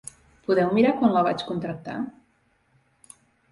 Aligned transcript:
Podeu 0.47 0.71
mirar 0.77 0.93
quan 1.01 1.13
la 1.17 1.23
vaig 1.29 1.45
contractar? 1.51 1.99